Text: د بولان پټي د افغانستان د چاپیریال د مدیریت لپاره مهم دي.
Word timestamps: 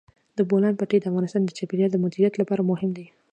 د 0.37 0.39
بولان 0.49 0.73
پټي 0.79 0.97
د 0.99 1.05
افغانستان 1.11 1.41
د 1.45 1.51
چاپیریال 1.57 1.89
د 1.93 1.97
مدیریت 2.03 2.33
لپاره 2.41 2.61
مهم 2.71 2.89
دي. 2.97 3.05